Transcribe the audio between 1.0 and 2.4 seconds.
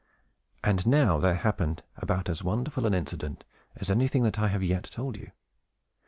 there happened about